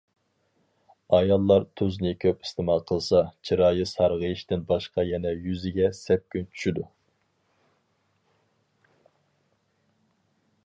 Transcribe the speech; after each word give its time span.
ئاياللار 1.15 1.65
تۇزنى 1.81 2.13
كۆپ 2.23 2.39
ئىستېمال 2.45 2.79
قىلسا، 2.91 3.19
چىرايى 3.49 3.85
سارغىيىشتىن 3.91 4.63
باشقا 4.71 5.05
يەنە 5.09 5.33
يۈزىگە 5.43 5.89
سەپكۈن 5.97 6.47
چۈشىدۇ. 6.55 6.87